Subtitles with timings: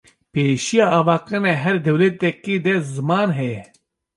[0.31, 3.61] pêşiya avakirina her dewletêkî de ziman heye